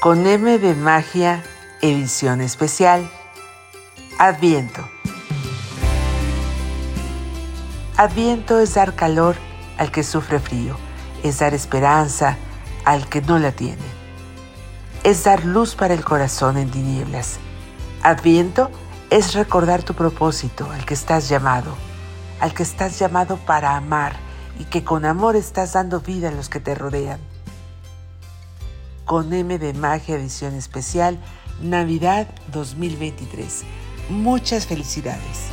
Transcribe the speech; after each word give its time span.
con 0.00 0.28
M 0.28 0.58
de 0.60 0.74
Magia, 0.76 1.42
edición 1.82 2.40
especial. 2.40 3.10
Adviento. 4.16 4.88
Adviento 7.96 8.60
es 8.60 8.74
dar 8.74 8.94
calor 8.94 9.34
al 9.76 9.90
que 9.90 10.04
sufre 10.04 10.38
frío, 10.38 10.76
es 11.24 11.40
dar 11.40 11.52
esperanza 11.52 12.36
al 12.84 13.08
que 13.08 13.20
no 13.22 13.40
la 13.40 13.50
tiene, 13.50 13.82
es 15.02 15.24
dar 15.24 15.44
luz 15.44 15.74
para 15.74 15.94
el 15.94 16.04
corazón 16.04 16.58
en 16.58 16.70
tinieblas. 16.70 17.38
Adviento 18.04 18.70
es 19.10 19.34
recordar 19.34 19.82
tu 19.82 19.94
propósito, 19.94 20.70
al 20.70 20.84
que 20.84 20.94
estás 20.94 21.28
llamado, 21.28 21.74
al 22.38 22.54
que 22.54 22.62
estás 22.62 23.00
llamado 23.00 23.36
para 23.36 23.76
amar 23.76 24.14
y 24.60 24.64
que 24.64 24.84
con 24.84 25.04
amor 25.04 25.34
estás 25.34 25.72
dando 25.72 26.00
vida 26.00 26.28
a 26.28 26.32
los 26.32 26.48
que 26.48 26.60
te 26.60 26.76
rodean. 26.76 27.18
Con 29.08 29.32
M 29.32 29.58
de 29.58 29.72
Magia 29.72 30.16
Edición 30.16 30.54
Especial, 30.54 31.18
Navidad 31.62 32.28
2023. 32.52 33.64
Muchas 34.10 34.66
felicidades. 34.66 35.48